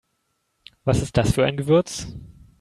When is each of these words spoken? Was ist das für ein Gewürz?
Was 0.83 1.03
ist 1.03 1.15
das 1.15 1.31
für 1.33 1.45
ein 1.45 1.57
Gewürz? 1.57 2.07